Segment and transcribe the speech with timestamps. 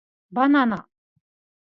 [0.31, 0.87] ばなな